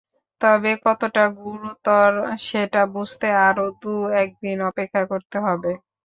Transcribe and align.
তবে 0.41 0.71
কতটা 0.85 1.23
গুরুতর, 1.39 2.11
সেটা 2.45 2.81
বুঝতে 2.93 3.27
আরও 3.47 3.65
দু-এক 3.81 4.29
দিন 4.41 4.57
অপেক্ষা 4.69 5.01
করতে 5.11 5.37
হবে। 5.45 5.71